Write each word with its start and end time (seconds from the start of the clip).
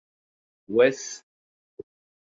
Wes! 0.75 1.01